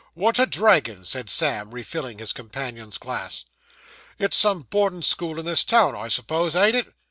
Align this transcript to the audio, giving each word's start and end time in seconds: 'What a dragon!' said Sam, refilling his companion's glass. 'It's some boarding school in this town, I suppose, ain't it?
'What 0.15 0.39
a 0.39 0.47
dragon!' 0.47 1.05
said 1.05 1.29
Sam, 1.29 1.69
refilling 1.69 2.17
his 2.17 2.33
companion's 2.33 2.97
glass. 2.97 3.45
'It's 4.17 4.35
some 4.35 4.61
boarding 4.63 5.03
school 5.03 5.37
in 5.37 5.45
this 5.45 5.63
town, 5.63 5.95
I 5.95 6.07
suppose, 6.07 6.55
ain't 6.55 6.75
it? 6.75 6.91